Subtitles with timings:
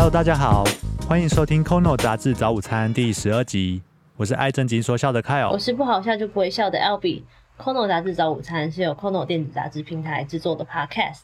[0.00, 0.64] Hello，大家好，
[1.06, 3.82] 欢迎收听《Kono 杂志早午餐》第十二集。
[4.16, 7.22] 我是爱正经说笑的 Kyle，我是不好笑就不会笑的 Albee。
[7.58, 11.18] Kono 杂志早午餐是由 Kono 电子杂志平台制作的 Podcast。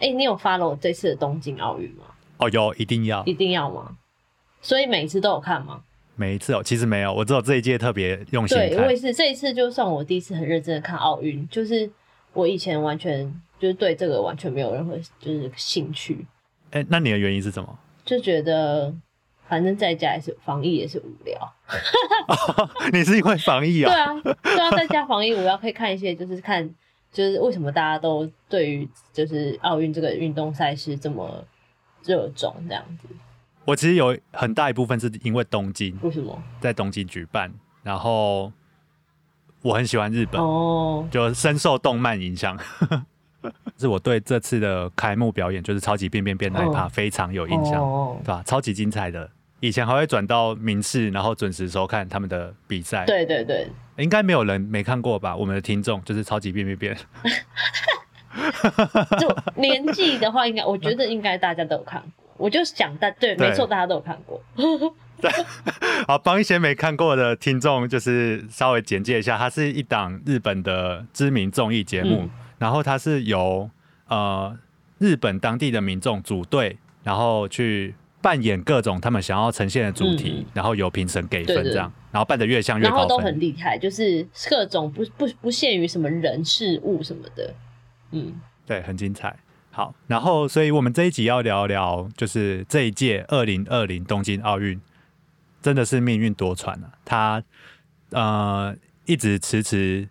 [0.00, 2.04] 哎、你有 follow 这次的东京奥运吗？
[2.36, 3.96] 哦，有一定要一定要吗？
[4.60, 5.80] 所以每次都有看吗？
[6.14, 8.96] 每一次哦，其实没有，我只有这一届特别用心对，看我也。
[8.98, 9.14] 是。
[9.14, 11.90] 这一次就算我第一次很认真的看奥运，就是
[12.34, 13.24] 我以前完全
[13.58, 16.26] 就是对这个完全没有任何就是兴趣，
[16.72, 17.78] 哎、那你的原因是什么？
[18.08, 18.90] 就觉得
[19.46, 21.54] 反正在家也是防疫也是无聊。
[22.90, 23.92] 你是因为防疫啊？
[23.92, 26.66] 对啊，对啊，在家防疫无聊可以看一些，就是看
[27.12, 31.44] 就是为什么大家都对于就是奥运这个运动赛事这么
[32.02, 33.06] 热衷这样子？
[33.66, 36.42] 我其实有很大一部分是因为东京为什么？
[36.58, 38.50] 在东京举办，然后
[39.60, 42.58] 我很喜欢日本，哦，就深受动漫影响。
[43.78, 48.42] 是我对这次的开幕表演，就是超级变变变那一趴、哦非常有印象，哦对吧？
[48.44, 49.28] 超级精彩的。
[49.60, 55.34] 以前还会转到名次，然后准时收看他们的比赛。，对对对，应该没有人没看过吧？
[55.34, 56.96] 我们的听众就是超级变变变。
[59.18, 62.08] 就年纪的话，应该我觉得应该大家都有看过。
[62.36, 64.40] 我就想大对，对没错，大家都有看过。
[66.06, 73.70] 好，帮一些没看过的听众，就是稍微简介一下，它是一档日本的知名综艺节目，嗯然后它是由
[74.08, 74.56] 呃
[74.98, 83.40] 日本当地的民众组队，然后去扮演各种他们想要呈现的主题，嗯然后由评审给分这样，然后办的越像越高然后都很分。
[83.40, 87.54] 厉害，就是各种不不不限于什么人事物什么的。
[88.10, 88.34] 嗯，
[88.66, 89.36] 对，很精彩。
[89.70, 94.80] 好，然后所以我们这一集要聊聊，就是这一届二零二零东京奥运，
[95.62, 96.92] 真的是命运多舛啊！
[97.04, 97.42] 他
[98.10, 100.08] 呃一直迟迟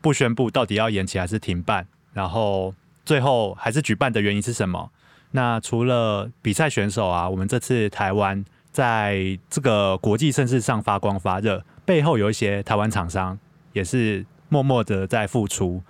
[0.00, 4.90] 不宣布到底要延期还是停办，然后最后还是举办的原因是什么？
[5.32, 13.38] 那除了比赛选手啊，我们这次台湾在这个国际盛事上发光发热，背后有一些台湾厂商
[13.72, 15.82] 也是默默的在付出。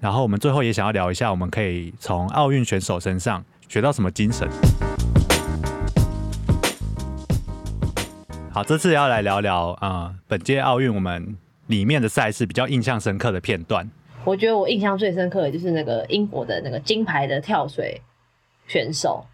[0.00, 4.48] 然后我们最后也想要聊一下，我们可以从奥运选手身上学到什么精神。
[8.52, 11.36] 好，这次要来聊聊啊、本届奥运我们
[11.66, 13.88] 里面的赛事比较印象深刻的片段。
[14.24, 18.00] 我觉得我印象最深刻的就是那个英国的那个金牌的跳水
[18.66, 19.24] 选手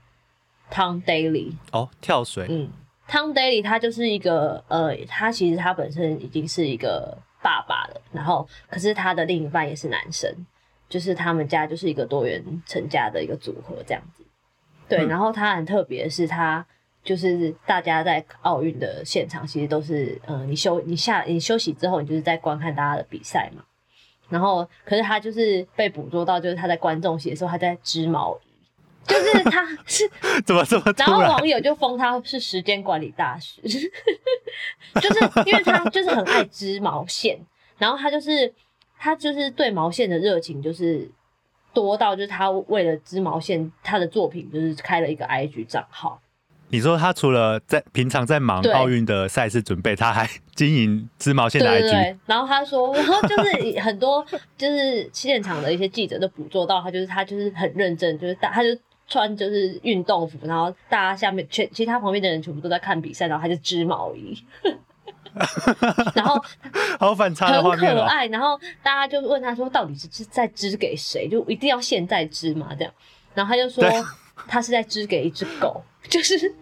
[0.70, 1.52] Tom Daly。
[1.72, 2.68] 哦，跳水，嗯
[3.08, 10.28] ，Tom Daly 他就是一个呃，他其实他本身已经是一个爸爸了，然后可是他的另一半也是男生，
[10.88, 14.24] 就是他们家就是一个多元成家的一个组合这样子。
[14.88, 16.66] 对，嗯然后他很特别的是他。
[17.02, 23.62] 就是大家在奥运的现场，其实都是，嗯、你休你下你休息之后，你就是在观看大家的比赛嘛。
[24.28, 30.08] 然后，可是他就是被捕捉到，就是他在观众席的时候，他在织毛衣，就是他 是
[30.46, 31.18] 怎么这么然后？
[31.18, 33.60] 网友就封他是时间管理大师，
[35.00, 37.40] 就是因为他就是很爱织毛线，
[37.76, 38.54] 然后他就是
[38.96, 41.10] 他就是对毛线的热情就是
[41.74, 46.20] 多到就是他为了织毛线，他的作品就是开了一个 IG 账号，
[46.70, 54.24] 你说他除了在平常在忙奥运的赛事准备，他还经营织毛线的对对 IG，对，然后他说，然后就是很多
[54.56, 58.68] 就是现场的一些记者都捕捉到他，就是他就是很认真，就是大他就
[59.08, 64.40] 穿就是运动服，然后大家下面全其他旁边的人全部都在看比赛，然后他就织毛衣，
[66.14, 66.40] 然后
[67.00, 67.80] 好反差的画很。
[67.80, 71.28] 可爱，然后大家就问他说，到底是织在织给谁？
[71.28, 72.68] 就一定要现在织吗？
[72.78, 72.92] 这样，
[73.34, 73.84] 然后他就说
[74.46, 76.52] 他是在织给一只狗，就是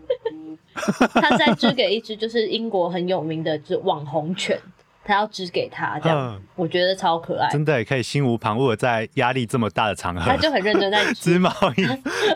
[1.15, 4.60] 他是在织给一只就是英国很有名的就是网红犬，
[5.04, 7.49] 他要织给他这样，嗯我觉得超可爱。
[7.50, 11.87] 真的可以心无旁骛的在压力这么大的场合他，就很认真在 织织，毛衣，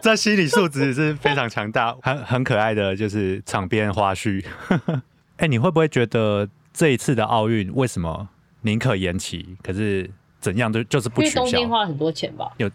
[0.00, 4.44] 这心理素质是非常强大，很很可爱的，就是场边花絮。
[5.38, 8.28] 哎、你会不会觉得这一次的奥运为什么
[8.62, 10.08] 宁可延期，可是
[10.40, 11.68] 怎样都就是不取消因为东京？
[11.68, 12.52] 花了很多钱吧？
[12.58, 12.70] 有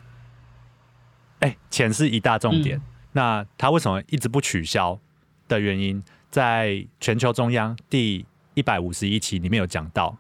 [1.40, 2.78] 哎、钱是一大重点。
[2.78, 2.82] 嗯
[3.18, 5.00] 那他为什么一直不取消
[5.48, 8.24] 的原因，在全球中央第
[8.54, 10.16] 一百五十一期里面有讲到，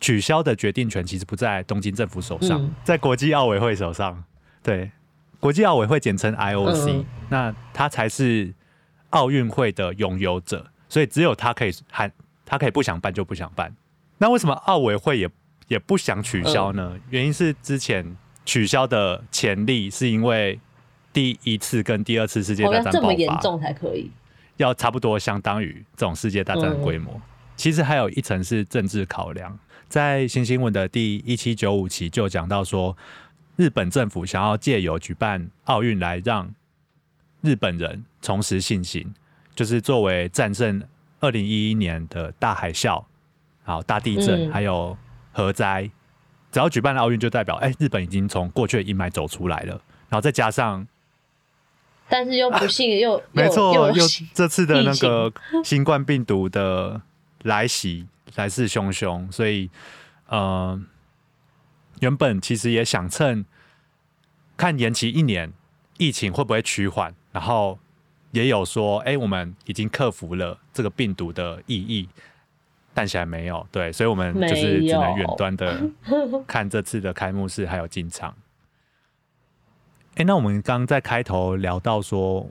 [0.00, 4.22] 取消的决定权其实不在东京政府手上，嗯在国际奥委会手上。
[4.62, 4.92] 对，
[5.40, 8.54] 国际奥委会简称 IOC，、嗯那他才是
[9.08, 12.12] 奥运会的拥有者，所以只有他可以喊，
[12.46, 13.74] 他可以不想办就不想办。
[14.18, 15.28] 那为什么奥委会也
[15.66, 16.96] 也不想取消呢？
[17.08, 20.60] 原因是之前取消的潜力是因为
[21.12, 24.10] 第一次跟第二次世界大战爆像这么严，重才可以。
[24.56, 27.20] 要差不多相当于这种世界大战的规模。
[27.56, 29.58] 其实还有一层是政治考量，
[29.88, 32.96] 在新新闻的第一七九五期就讲到说，
[33.56, 36.54] 日本政府想要借由举办奥运来让
[37.40, 39.12] 日本人重拾信心，
[39.54, 40.82] 就是作为战胜
[41.20, 43.02] 二零一一年的大海啸、
[43.62, 44.96] 好大地震，嗯还有
[45.32, 45.90] 核灾，
[46.52, 49.80] 只要举办了奥运，就代表哎、日本已经从过去的阴霾走出来了。
[50.08, 50.86] 然后再加上，
[52.10, 54.04] 但是又不幸又又没错，又又
[54.34, 55.32] 这次的那个
[55.64, 57.00] 新冠病毒的
[57.42, 59.70] 来袭来势汹汹，所以
[60.26, 60.78] 呃，
[62.00, 63.44] 原本其实也想趁
[64.56, 65.52] 看延期一年，
[65.98, 67.78] 疫情会不会趋缓，然后
[68.32, 72.08] 也有说，哎、我们已经克服了这个病毒的意义，
[72.92, 75.80] 但显然没有，对，所以我们就是只能远端的
[76.46, 78.34] 看这次的开幕式还有进场。
[80.16, 82.46] 哎、那我们刚刚在开头聊到说，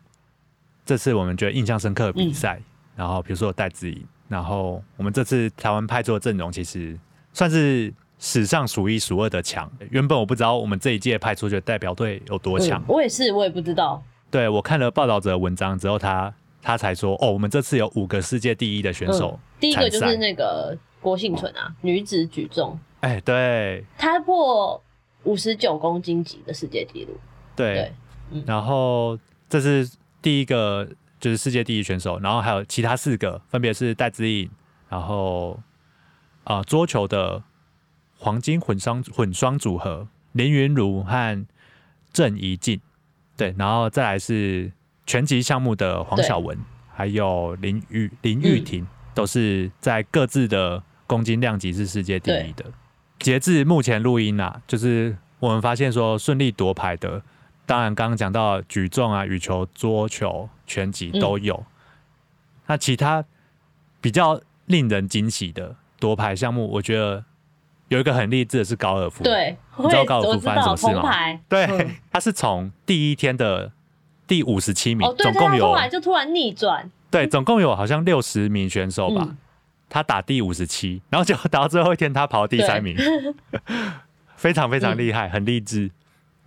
[0.85, 2.59] 这次我们觉得印象深刻的比赛，
[2.95, 6.97] 然后比如说戴资颖，然后我们这次台湾派出的阵容其实
[7.31, 9.71] 算是史上数一数二的强。
[9.91, 14.01] 原本我不知道我们这一届派出去的代表队有多强嗯，，我也是，我也不知道。
[14.31, 24.81] 对我看了报道者的文章之后，他他才说，哦，我们这次有五个世界第一的选手、嗯，第一个就是那个郭幸存啊，女子举重，哎，对她破
[25.23, 27.15] 五十九公斤级的世界纪录。
[27.59, 27.75] 对。
[27.75, 27.93] 对，
[28.31, 28.43] 嗯。
[28.47, 29.19] 然后
[29.49, 29.89] 这是
[30.21, 30.87] 第一个
[31.19, 34.49] 就是世界第一选手，然后还有其他四个，分别是戴资颖，
[34.87, 35.59] 然后
[36.45, 37.43] 啊、呃桌球的
[38.17, 41.45] 黄金混双混双组合林云如和
[42.13, 42.79] 郑怡静，
[43.35, 44.71] 对，然后再来是
[45.05, 46.57] 拳击项目的黄晓雯，
[46.93, 52.65] 还有林玉林玉婷，都是在各自的公斤量级是世界第一的。
[53.19, 57.21] 截至目前录音啊，就是我们发现说顺利夺牌的，
[57.69, 61.63] 当然刚刚讲到举重啊、羽球、桌球、拳击都有。
[62.65, 63.23] 那其他
[64.01, 67.23] 比较令人惊喜的夺牌项目，我觉得
[67.89, 69.23] 有一个很励志的是高尔夫。
[69.23, 71.39] 对，你知道高尔夫我知道发生什么事吗。
[71.47, 73.71] 对，嗯他是从第一天的
[74.25, 76.89] 第五十七名，哦，对，总共有就突然逆转。
[77.11, 79.21] 对，总共有好像六十名选手吧。
[79.27, 79.37] 嗯
[79.91, 82.95] 他打第五十七，然后结果 打到最后一天，他跑到第三名，
[84.37, 85.89] 非常非常厉害，很励志。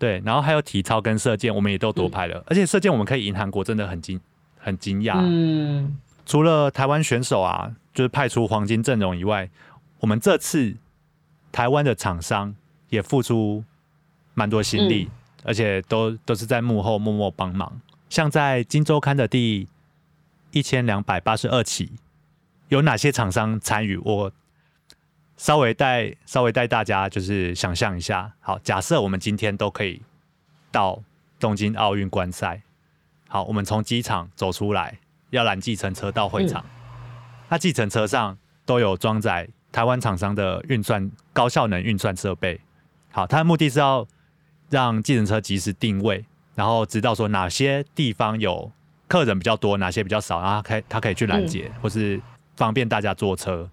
[0.03, 4.21] 对，然后还有体操跟射箭，我们也都夺牌了，而且射箭我们可以赢韩国，真的很惊
[4.59, 5.15] 很惊讶。
[5.21, 5.97] 嗯，
[6.27, 9.49] 除了台湾选手啊，就是派出黄金阵容以外，
[10.01, 10.75] 我们这次
[11.53, 12.53] 台湾的厂商
[12.89, 13.63] 也付出
[14.35, 15.09] 蛮多心力，
[15.45, 17.81] 而且都都是在幕后默默帮忙。
[18.11, 19.69] 像在《金周刊》的第
[20.51, 21.93] 一千两百八十二期，
[22.71, 23.97] 有哪些厂商参与？
[23.99, 24.33] 我
[25.43, 28.33] 稍微带稍微带大家就是想象一下。
[28.39, 30.01] 好，假设我们今天都可以
[30.71, 31.03] 到
[31.41, 32.63] 东京奥运观赛，
[33.27, 34.97] 好，我们从机场走出来，
[35.31, 36.65] 要拦计程车到会场。
[37.49, 42.61] 那计程车上都有装载台湾厂商的运算高效能运算设备。
[43.11, 44.07] 好，它的目的是要
[44.71, 46.25] 让计程车及时定位，
[46.55, 48.71] 然后知道说哪些地方有
[49.09, 52.21] 客人比较多，哪些比较少，然后它可以它可以去拦截，或是
[52.55, 53.69] 方便大家坐车。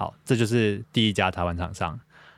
[0.00, 1.90] 好，这就是第一家台湾厂商。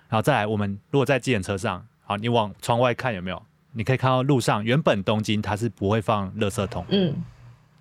[0.08, 3.40] 然后再来，我们如果在计程车上，好，你往窗外看有没有？
[3.70, 7.22] 你可以看到路上原本东京它是不会放垃圾桶，嗯，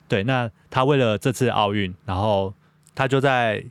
[0.08, 2.54] 对，那他为了这次奥运，然后
[2.94, 3.66] 他就在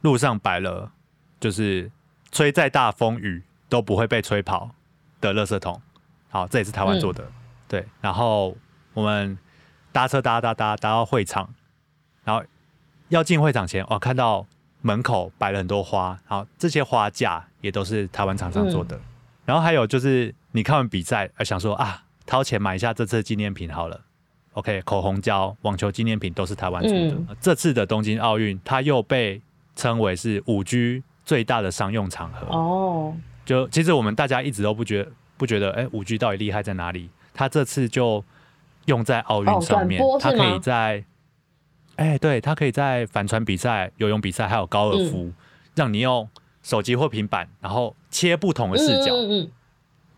[0.00, 0.90] 路上摆了，
[1.38, 1.88] 就是
[2.32, 4.68] 吹再大风雨都不会被吹跑
[5.20, 5.80] 的垃圾桶。
[6.28, 7.24] 好，这也是台湾做的。
[7.68, 8.56] 对，然后
[8.94, 9.38] 我们
[9.92, 11.54] 搭车搭搭搭搭到会场，
[12.24, 12.44] 然后
[13.10, 14.44] 要进会场前，哇，看到
[14.82, 19.00] 门口摆了很多花，好，这些花架也都是台湾厂商做的。
[19.44, 24.00] 然后还有就是你看完比赛，而，想说啊，掏钱买一下这次纪念品好了。
[24.52, 27.08] OK，口红胶、网球纪念品都是台湾做的。
[27.08, 29.40] 嗯这次的东京奥运，它又被
[29.74, 32.46] 称为是五 G 最大的商用场合。
[32.54, 35.08] 哦，就其实我们大家一直都不觉
[35.38, 37.08] 不觉得，哎，五 G 到底厉害在哪里？
[37.32, 38.22] 它这次就
[38.84, 41.02] 用在奥运哦上面，它可以在，
[41.96, 45.34] 哎，对，它可以在帆船比赛、游泳比赛还有高尔夫，嗯
[45.74, 46.28] 让你用
[46.62, 49.50] 手机或平板，然后切不同的视角，嗯嗯嗯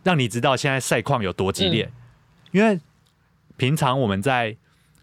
[0.02, 1.90] 让你知道现在赛况有多激烈。
[2.50, 2.78] 因为
[3.56, 4.56] 平常我们在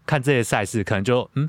[0.04, 1.48] 看这些赛事，可能就嗯，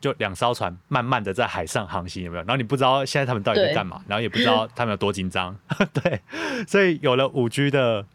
[0.00, 2.42] 就两艘船慢慢的在海上航行，有没有？
[2.44, 5.54] 然后你不知道现在他们到底在干嘛，然后也不知道他们有多紧张。
[5.92, 6.20] 对，
[6.66, 8.06] 所以有了五 G 的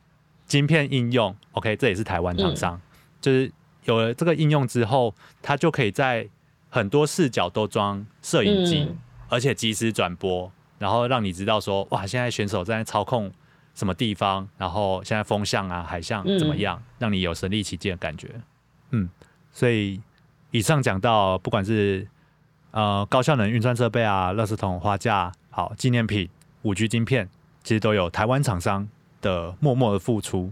[0.48, 2.82] 晶片应用，OK，这也是台湾厂商，
[3.22, 3.52] 就是
[3.90, 6.28] 有了这个应用之后，它就可以在
[6.70, 8.80] 很多视角都装摄影机。
[8.84, 8.98] 嗯
[9.32, 13.32] 而且及时转播，然后让你知道说，哇，现在选手在操控
[13.76, 18.28] 什么地方，然后现在风向啊、海象怎么样，让你有身临其境的感觉。
[18.90, 19.08] 嗯，
[19.52, 20.02] 所以
[20.50, 22.08] 以上讲到，不管是
[22.72, 26.28] 呃高效能运算设备啊、垃圾桶、花架、好纪念品、
[26.64, 27.30] 五 G 晶片，
[27.62, 28.90] 其实都有台湾厂商
[29.22, 30.52] 的默默的付出。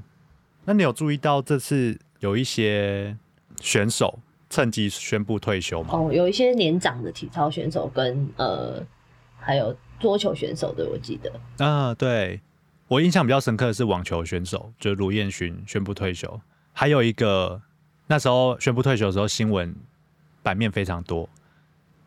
[0.65, 3.17] 那你有注意到这次有一些
[3.61, 5.89] 选手趁机宣布退休嘛。
[5.93, 8.81] 哦，有一些年长的体操选手跟呃，
[9.37, 11.65] 还有桌球选手的，我记得。
[11.65, 12.39] 啊，对
[12.87, 16.39] 我印象比较深刻的是网球选手，就是卢彦勋宣布退休，
[16.71, 17.61] 还有一个
[18.07, 19.75] 那时候宣布退休的时候，新闻
[20.41, 21.27] 版面非常多，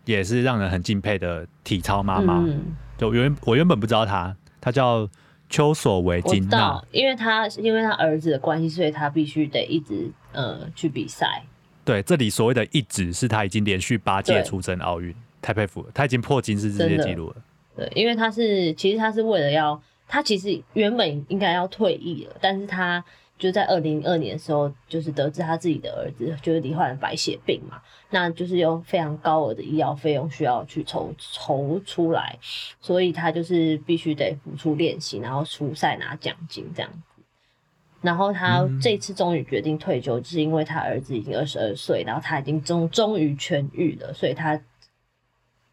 [0.07, 2.38] 也是让人很敬佩的体操妈妈。
[2.38, 5.07] 嗯，就原我原本不知道她，她叫
[5.50, 11.42] 丘索维金娜，，因为他因为他儿子的关系，所以他必须得一直呃去比赛。
[11.84, 17.37] 对，这里所谓的一直是他已经连续八届出征奥运，太佩服了，他已经破金氏世界纪录了。
[17.76, 23.02] 对，因为他是其实他是为了要，他其实原本应该要退役了，但是他
[23.38, 32.38] 就在二零二年的时候，就是得知他自己的儿子就是罹患了白血病嘛，那就是用非常高额的医药费用需要去筹筹出来，
[32.80, 36.99] 所以他就是必须得付出练习，然后出赛拿奖金这样子。
[38.00, 44.61] 然后他嗯这次终于决定退休，就是因为他儿子已经二十二岁，然后他已经终终于痊愈了，所以他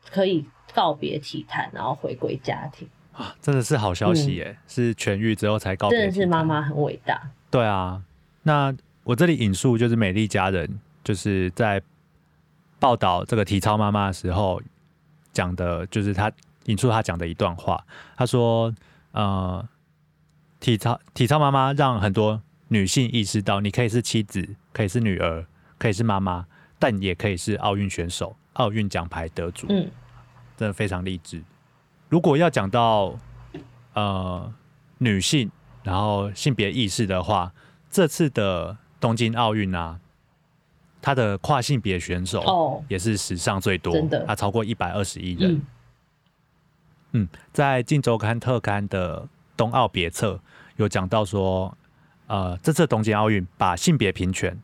[0.10, 2.88] 可以告别体坛，然后回归家庭。
[3.14, 4.56] 啊，真的是好消息耶！
[4.68, 5.98] 是痊愈之后才告别。
[5.98, 6.44] 嗯真的是妈。
[6.44, 7.20] 妈很伟大。
[7.50, 8.04] 对啊，
[8.44, 8.72] 那
[9.04, 11.82] 我这里引述就是美丽家人，就是在
[12.78, 14.62] 报道这个体操妈妈的时候
[15.34, 16.32] 讲的，就是他
[16.66, 17.84] 引述他讲的一段话。
[18.16, 18.72] 他说
[19.14, 19.68] ：“呃，
[20.60, 25.46] 体操体操妈妈让很多女性意识到，你可以是妻子，可以是女儿，
[25.78, 26.46] 可以是妈妈，
[26.80, 29.90] 但也可以是奥运选手、奥运奖牌得主。”嗯，
[30.58, 31.42] 真的非常励志。
[32.10, 33.18] 如果要讲到
[33.94, 34.54] 呃
[34.98, 35.52] 女性，
[35.84, 37.54] 然后性别意识的话，
[37.90, 40.00] 这次的东京奥运啊，
[41.02, 45.54] 它的跨性别选手哦，也是史上最多，真的它超过一百二十一人。
[45.54, 45.62] 嗯，
[47.12, 50.40] 嗯，在《镜周刊》特刊的冬奥别册
[50.78, 51.76] 有讲到说，
[52.28, 54.58] 呃，这次东京奥运把性别平权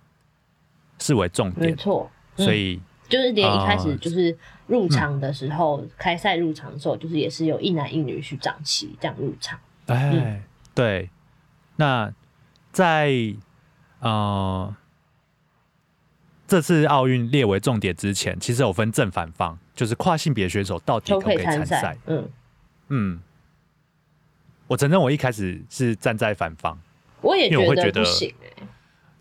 [1.00, 2.09] 视为重点，没错。
[2.38, 4.35] 嗯所以就是连一开始呃就是
[4.65, 9.59] 入场的时候，开赛入场的时候，就是也是有一男一女去掌旗这样入场。
[9.85, 11.09] 哎，嗯对，
[11.75, 12.12] 那
[12.71, 13.13] 在
[14.00, 14.75] 呃
[16.47, 21.95] 这次奥运列为重点之前，其实有分正反方，就是跨性别选手到底可不可以参赛？。
[22.07, 22.29] 嗯，
[22.88, 23.19] 嗯，
[24.67, 26.77] 我承认我一开始是站在反方，
[27.22, 28.67] 我也觉得因为我会觉得不行哎、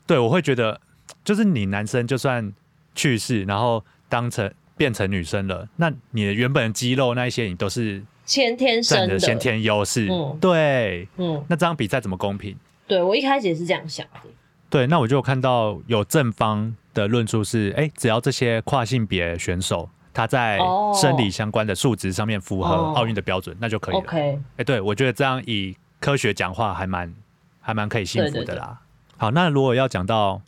[0.07, 0.81] 对我会觉得，
[1.25, 2.53] 就是你男生就算
[2.95, 9.19] 去世，然后当成变成女生了，那你的原本的肌肉那一些，你都是先天占生的。
[9.19, 10.09] 先天优势。
[10.11, 12.57] 嗯对，嗯，那这样比赛怎么公平？
[12.87, 14.31] 对我一开始也是这样想的。
[14.69, 22.93] 对，那我就有看到有正方的论述是，哎、只要这些跨性别选手他在哦生理相关的数值上面符合哦。
[22.97, 24.41] 奥运的标准，那就可以了。
[24.57, 27.15] 哎、对我觉得这样以科学讲话还蛮
[27.61, 28.81] 还蛮可以信服对对的啦。
[29.17, 30.43] 好，那如果要讲到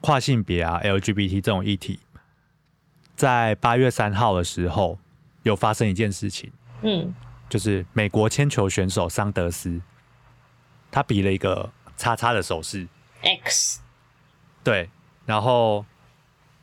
[0.00, 2.00] 跨性别啊 LGBT 这种议题，
[3.14, 4.98] 在八月三号的时候
[5.42, 6.50] 有发生一件事情，
[6.82, 7.14] 嗯，
[7.48, 9.80] 就是美国铅球选手桑德斯，
[10.90, 12.88] 他比了一个叉叉的手势。
[13.22, 13.80] X，
[14.62, 14.90] 对，
[15.24, 15.84] 然后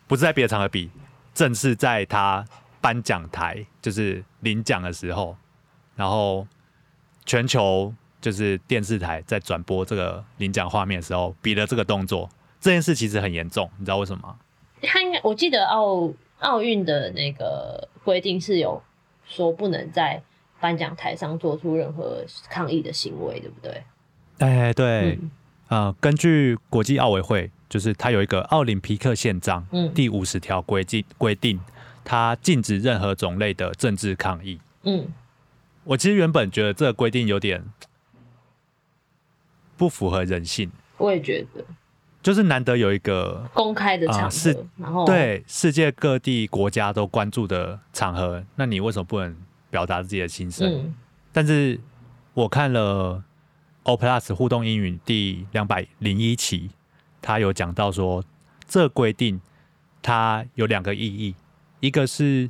[0.07, 0.91] 不是在别的场合比，
[1.33, 2.45] 正是在他
[2.79, 5.35] 颁奖台，就是领奖的时候，
[5.95, 6.47] 然后
[7.25, 12.29] 全球就是电视台在转播这个领奖画面的时候，比了这个动作。
[12.59, 14.35] 这件事其实很严重，你知道为什么吗？
[14.83, 18.81] 他应该我记得奥奥运的那个规定是有
[19.27, 20.21] 说不能在
[20.59, 23.83] 颁奖台上做出任何抗议的行为，对不对？
[24.39, 25.31] 哎，对，嗯
[25.69, 29.93] 呃，根据国际奥委会，就是它有一个奥林匹克宪章嗯。
[29.93, 31.57] 第五十条规定规定，
[32.03, 34.59] 它禁止任何种类的政治抗议。
[34.83, 35.07] 嗯，
[35.85, 37.63] 我其实原本觉得这个规定有点
[39.77, 41.63] 不符合人性，我也觉得。
[42.21, 45.05] 就是难得有一个公开的场合，然后。
[45.05, 49.33] 对世界各地国家都关注的场合，那你为什么不能
[49.69, 50.69] 表达自己的心声？
[50.69, 50.93] 嗯。
[51.31, 51.79] 但是
[52.33, 53.23] 我看了
[53.83, 56.69] O Plus 互动英语第两百零一期，
[57.21, 58.23] 他有讲到说，
[58.67, 59.39] 这规定
[60.01, 61.35] 它有两个意义，
[61.79, 62.49] 一个是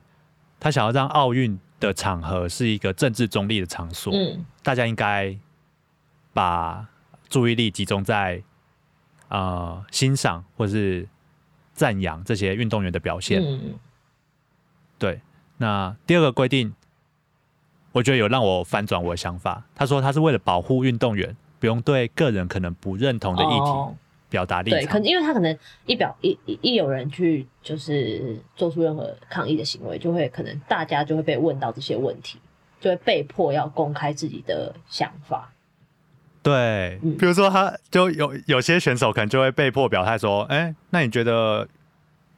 [0.59, 5.35] 他想要让奥运的场合是一个政治中立的场所，嗯大家应该
[6.33, 6.87] 把
[7.27, 8.41] 注意力集中在
[9.27, 11.07] 呃欣赏或是
[11.73, 13.41] 赞扬这些运动员的表现。
[13.43, 13.79] 嗯
[14.97, 15.19] 对，
[15.57, 16.73] 那第二个规定，
[17.91, 19.63] 我觉得有让我翻转我的想法。
[19.73, 23.95] 他说他是为了保护运动员，不用对个人可能不认同的议题哦
[24.31, 24.97] 表达力对，可。
[24.97, 32.39] 能因为他可能一表一一一有人去就是做出任何抗议的行为，就会可能大家就会被问到这些问题，
[32.79, 35.51] 就会被迫要公开自己的想法。
[36.41, 41.67] 对，嗯比如说他就有有些选手可能就会被迫表态说，哎、那你觉得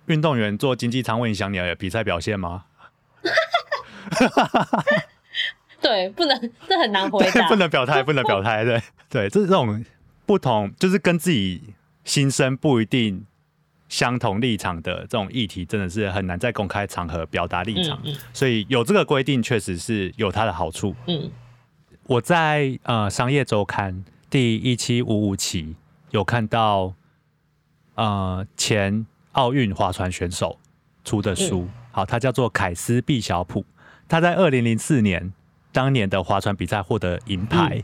[0.07, 2.65] 运动员做经济舱会影响你的比赛表现吗？
[5.79, 7.47] 对，不能，这很难回对，答。
[7.47, 9.83] 不能表态，不能表态，对对，这这种
[10.25, 11.61] 不同，就是跟自己
[12.03, 13.25] 心声不一定
[13.87, 20.95] 相同立场的这种议题，真的是很难在公开场合表达立场，嗯所以有这个规定确实是有它的好处。
[21.07, 21.31] 嗯。
[22.05, 25.75] 我在呃商业周刊第一期五五期
[26.11, 26.93] 有看到
[27.95, 30.59] 呃前奥运划船选手
[31.05, 33.63] 出的书，好，他叫做凯斯毕小普，
[34.09, 35.31] 他在二零零四年
[35.71, 37.83] 当年的划船比赛获得银牌。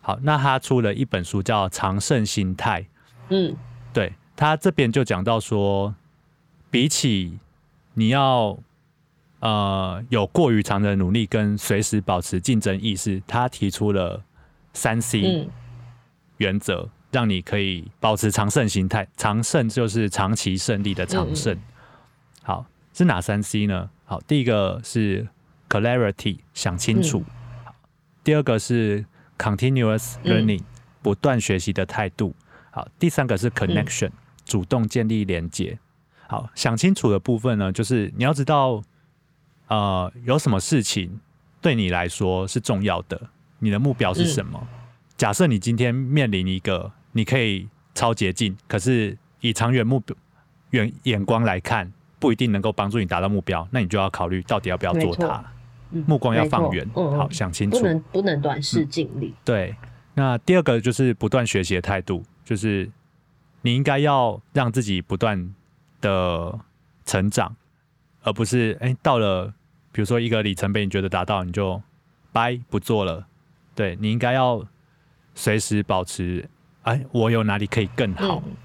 [0.00, 2.82] 好，那他出了一本书叫《常胜心态》，
[3.28, 3.56] 嗯
[3.92, 5.94] 对他这边就讲到说，
[6.70, 7.38] 比起
[7.94, 8.58] 你要
[9.40, 14.22] 呃有过于长的努力跟随时保持竞争意识，他提出了
[14.72, 15.48] 三 C 嗯
[16.36, 19.08] 原则，让你可以保持长胜心态。
[19.16, 21.58] 长胜就是长期胜利的长胜。
[22.42, 23.88] 好，是哪三 C 呢？
[24.04, 25.26] 好，第一个是
[25.70, 27.20] clarity，想清楚；
[27.64, 27.74] 好
[28.22, 29.06] 第二个是
[29.38, 30.62] continuous 嗯 learning，、
[31.00, 32.34] 不断学习的态度。
[32.76, 34.10] 好，第三个是 connection，、
[34.44, 35.78] 主动建立连接。
[36.26, 38.82] 好，想清楚的部分呢，就是你要知道，
[39.68, 41.18] 呃，有什么事情
[41.62, 43.18] 对你来说是重要的，
[43.60, 44.62] 你的目标是什么？
[45.16, 50.14] 假设你今天面临一个你可以超捷径，可是以长远目标
[50.72, 55.42] 远眼光来看，不一定能够帮助你达到目标，那你就要考虑到底要不要做它，
[55.92, 57.78] 嗯目光要放远，好想清楚。
[57.78, 59.32] 不能不能短视尽力。
[59.46, 59.74] 对，
[60.12, 62.88] 那第二个就是不断学习的态度，就是
[63.62, 65.52] 你应该要让自己不断
[66.00, 66.58] 的
[67.04, 67.54] 成长，
[68.22, 69.52] 而不是哎、到了
[69.90, 71.82] 比如说一个里程碑，你觉得达到你就
[72.32, 73.26] 掰不做了。
[73.74, 74.64] 对你应该要
[75.34, 76.48] 随时保持
[76.82, 78.56] 哎，我有哪里可以更好嗯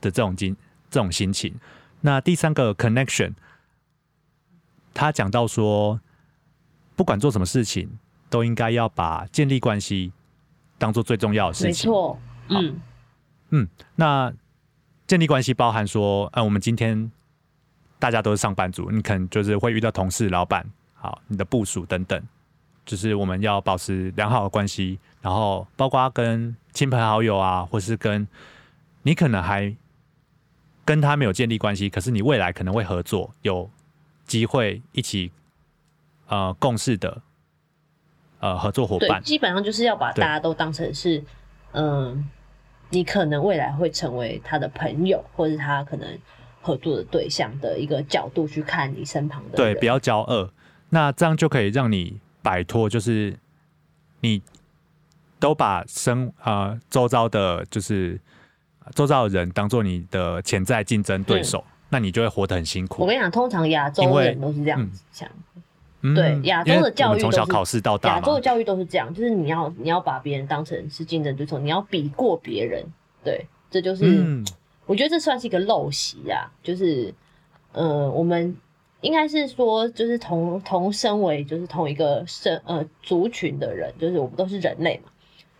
[0.00, 0.56] 的这种心
[0.90, 1.54] 这种心情。
[2.00, 3.34] 那第三个 connection，
[4.92, 6.00] 他讲到说，
[6.96, 7.88] 不管做什么事情，
[8.28, 10.12] 都应该要把建立关系
[10.78, 11.94] 当做最重要的事情没。
[11.94, 12.80] 错，嗯
[13.50, 14.32] 嗯那
[15.06, 17.10] 建立关系包含说，呃，我们今天
[17.98, 22.22] 大家都是上班族，你可能就是会遇到同事、老板，好，你的部署等等，
[22.84, 28.26] 就是我们要保持良好的关系，然后包括跟亲朋好友啊，或是跟
[29.02, 29.74] 你可能还
[30.84, 33.68] 跟他没有建立关系，可是你未来可能会合作，有
[34.26, 35.32] 机会一起
[36.28, 37.20] 呃共事的
[38.38, 41.24] 呃合作伙对，伴，基本上就是要把大家都当成是，
[41.72, 42.28] 嗯，
[42.90, 46.06] 你可能未来会成为他的朋友，或是他可能
[46.60, 50.50] 合作的对象的一个角度去看你身旁的对，人不要骄傲。
[50.90, 53.38] 那这样就可以让你摆脱，就是
[54.20, 54.42] 你
[55.38, 58.20] 都把生呃周遭的，就是
[58.94, 63.02] 周遭的人当做你的潜在竞争对手，那你就会活得很辛苦。
[63.02, 65.34] 我跟你讲，通常亚洲人都是这样子想，嗯
[66.14, 72.84] 对亚洲的教育从小考试到大嘛，亚洲的教育都是这样，就是你要你要把别人当成是竞争对手，你要比过别人，
[73.22, 74.44] 对，这就是、嗯，
[74.86, 77.12] 我觉得这算是一个陋习啊，就是
[77.72, 78.56] 呃，我们
[79.02, 85.10] 应该是说，就是同同身为就是同一个生呃族群的人，就是我们都是人类嘛，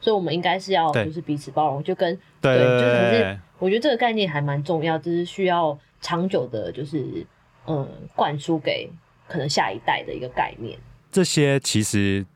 [0.01, 7.27] 所以我们应该是要就是彼此包容，就跟对对就是我觉得这个概念还蛮重要，就是需要长久的，就是
[7.67, 8.91] 嗯灌输给
[9.31, 10.77] 可能下一代的一个概念。
[11.13, 12.27] 这些其实，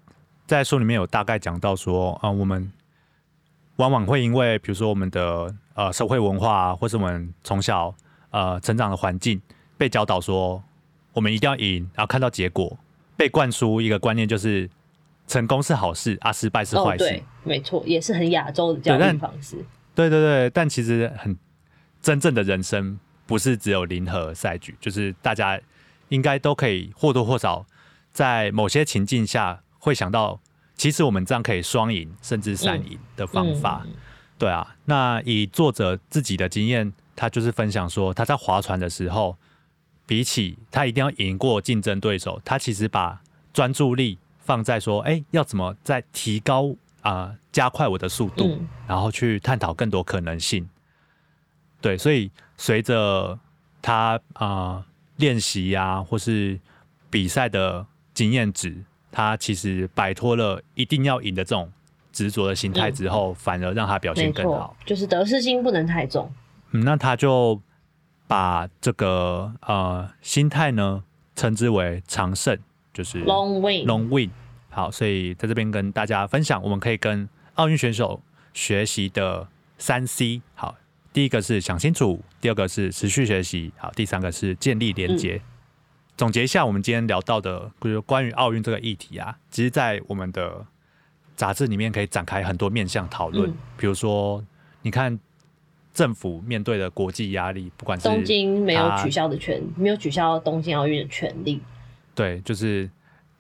[0.47, 2.73] 在书里面有大概讲到说，啊、我们
[3.77, 7.95] 往往会因为比如说我们的呃社会文化啊，或是我们从小
[8.31, 9.43] 呃成长的环境，
[9.77, 10.63] 被教导说
[11.13, 12.79] 我们一定要赢，然后看到结果，
[13.17, 14.71] 被灌输一个观念就是
[15.27, 17.05] 成功是好事啊，失败是哦，坏事。
[17.05, 19.57] 对，没错，也是很亚洲的教育方式。
[19.95, 21.37] 对对对，但其实很
[22.03, 25.61] 真正的人生不是只有零和赛局，就是大家
[26.09, 27.67] 应该都可以或多或少
[28.13, 30.41] 在某些情境下会想到，
[30.77, 33.83] 其实我们这样可以双赢甚至三赢的方法。
[33.85, 33.93] 嗯
[34.37, 39.37] 对啊，那以作者自己的经验，他就是分享说，他在划船的时候，
[40.07, 50.69] 比起他一定要赢过竞争对手，他其实把专注力放在说，哎，要怎么再提高啊、加快我的速度，嗯然后去探讨更多可能性。
[51.81, 53.39] 对，所以随着
[53.81, 54.85] 他啊
[55.17, 56.59] 练习呀，或是
[57.11, 61.71] 比赛的经验值，他其实摆脱了一定要赢的这种
[62.13, 66.31] 执着的心态之后，反而让他表现更好。，就是得失心不能太重。
[66.73, 67.61] 嗯，那他就
[68.27, 71.05] 把这个呃心态呢
[71.37, 72.59] 称之为长胜，
[72.93, 74.31] 就是 Long win，long win。
[74.71, 78.21] 好，所以在这边跟大家分享，我们可以跟奥运选手
[78.53, 79.47] 学习的
[79.79, 80.43] 三 C。
[80.57, 80.75] 好，
[81.15, 85.41] 第一个是想清楚，第二个是持续学习，好，第三个是建立连接。
[86.17, 90.67] 总结一下，我们今天聊到的，就是关于奥运这个议题啊，其实，在我们的
[91.37, 93.49] 杂志里面可以展开很多面向讨论。
[93.49, 94.45] 嗯比如说，
[94.83, 95.17] 你看
[95.93, 101.61] 政府面对的国际压力，不管是东京没有取消的权，没有取消东京奥运的权利。
[102.13, 102.91] 对，就是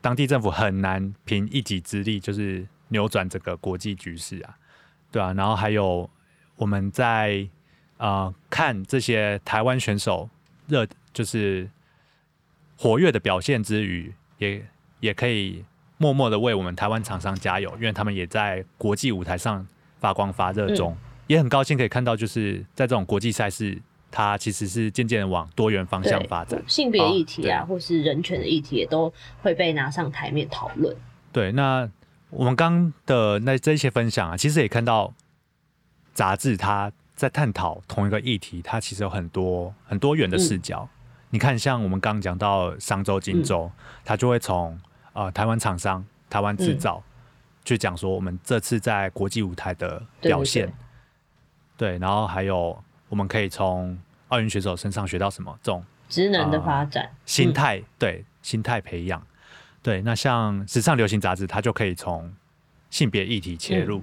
[0.00, 4.56] 当地政府很难凭一己之力，就是扭转这个国际局势啊，
[5.10, 6.08] 对啊，然后还有
[6.54, 7.48] 我们在
[8.04, 10.28] 呃看这些台湾选手
[10.66, 11.66] 热，就是
[12.76, 14.62] 活跃的表现之余，也
[15.00, 15.64] 也可以
[15.96, 19.66] 默默的为我们台湾厂商加油，因为他们也在国际舞台上
[19.98, 20.94] 发光发热中，
[21.28, 23.80] 也很高兴可以看到，就是在这种国际赛事。
[24.16, 29.12] 它其实是渐渐往多元方向发展，性别议题啊，哦或是人权的议题，也都
[29.42, 30.96] 会被拿上台面讨论。
[31.32, 31.90] 对，那
[32.30, 35.12] 我们刚的那这些分享啊，其实也看到
[36.12, 40.88] 杂志它在探讨同一个议题，它其实有很多很多元的视角。
[41.30, 43.70] 你看，像我们刚刚讲到商周、金周，
[44.04, 44.78] 它就会从
[45.12, 47.02] 呃台湾厂商、台湾制造、
[47.64, 50.66] 去讲说我们这次在国际舞台的表现。
[50.66, 50.74] 对
[51.76, 53.98] 对，然后还有我们可以从
[54.28, 59.20] 奥运选手身上学到什么这种职能的发展，心态，对心态培养，
[59.82, 60.00] 对。
[60.02, 62.32] 那像时尚流行杂志，它就可以从
[62.90, 63.98] 性别议题切入，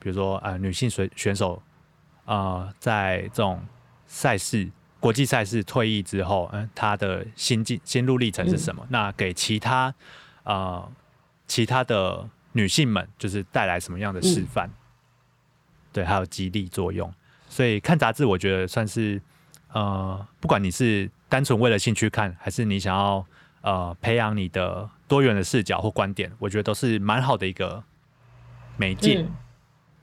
[0.00, 1.62] 比如说呃女性选选手，
[2.30, 3.60] 呃在这种
[4.06, 8.86] 赛事国际赛事退役之后，嗯、他的心境心路历程是什么？
[8.88, 9.92] 那给其他
[10.44, 10.88] 呃
[11.48, 14.70] 其他的女性们，就是带来什么样的示范？
[15.92, 17.12] 对，还有激励作用。
[17.48, 19.20] 所以看杂志，我觉得算是
[19.72, 23.26] 呃，不管你是单纯为了兴趣看，还是你想要
[23.62, 27.82] 呃培养你的多元的视角或观点，我觉得都是蛮好的一个
[28.76, 29.22] 媒介。
[29.22, 29.32] 嗯，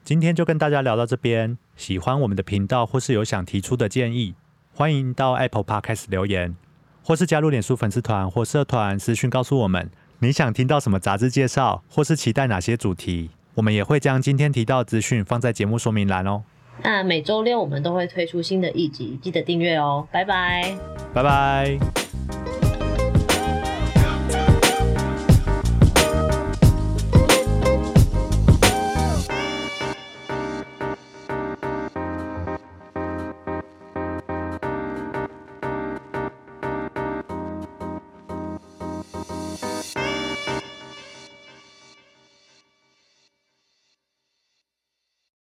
[0.04, 4.34] 今天就跟大家聊到这边，喜欢我们的频道或是有想提出的建议，
[4.74, 6.54] 欢迎到 Apple Podcast 留言，
[7.04, 16.44] 或是加入脸书粉丝团或社团私讯告诉我们你想听到什么杂志介绍，或是期待哪些主题，我们也会将今天提到的资讯放在节目说明栏哦。
[16.84, 20.76] 那每周六我们都会推出新的一集，记得订阅哦，拜拜。
[21.14, 22.07] 拜拜。